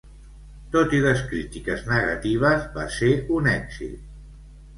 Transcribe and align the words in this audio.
Tot 0.75 0.95
i 0.99 1.01
les 1.03 1.21
crítiques 1.33 1.83
negatives, 1.91 2.65
va 2.79 2.87
ser 2.97 3.11
un 3.37 3.53
èxit. 3.53 4.11